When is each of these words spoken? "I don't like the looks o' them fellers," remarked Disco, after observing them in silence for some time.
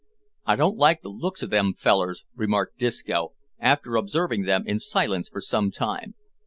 "I 0.47 0.55
don't 0.55 0.77
like 0.79 1.03
the 1.03 1.09
looks 1.09 1.43
o' 1.43 1.45
them 1.45 1.75
fellers," 1.75 2.25
remarked 2.35 2.79
Disco, 2.79 3.33
after 3.59 3.97
observing 3.97 4.45
them 4.45 4.65
in 4.65 4.79
silence 4.79 5.29
for 5.29 5.41
some 5.41 5.69
time. 5.69 6.15